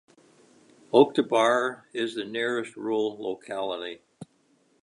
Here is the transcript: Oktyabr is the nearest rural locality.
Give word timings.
Oktyabr 0.91 1.83
is 1.93 2.15
the 2.15 2.25
nearest 2.25 2.75
rural 2.75 3.21
locality. 3.23 4.01